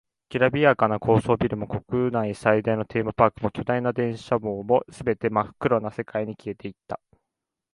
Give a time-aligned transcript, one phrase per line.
[0.29, 6.99] きらびやかな高層ビルも、国内最大のテーマパークも、巨大な電車網も、全て真っ暗な世界に消えていった。